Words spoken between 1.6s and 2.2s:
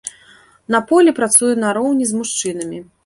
нароўні з